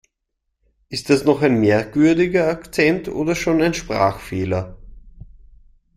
[0.89, 4.75] Ist das noch ein merkwürdiger Akzent oder schon ein Sprachfehler?